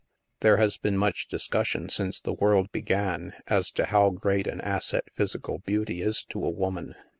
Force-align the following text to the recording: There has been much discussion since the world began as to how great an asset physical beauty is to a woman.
There 0.39 0.57
has 0.57 0.77
been 0.79 0.97
much 0.97 1.27
discussion 1.27 1.87
since 1.87 2.19
the 2.19 2.33
world 2.33 2.71
began 2.71 3.35
as 3.45 3.69
to 3.73 3.85
how 3.85 4.09
great 4.09 4.47
an 4.47 4.59
asset 4.61 5.03
physical 5.13 5.59
beauty 5.59 6.01
is 6.01 6.23
to 6.31 6.43
a 6.43 6.49
woman. 6.49 6.95